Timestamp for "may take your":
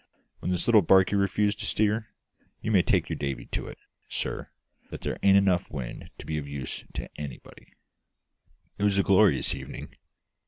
2.71-3.17